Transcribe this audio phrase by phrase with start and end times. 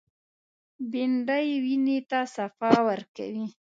[0.91, 3.45] بېنډۍ وینې ته صفا ورکوي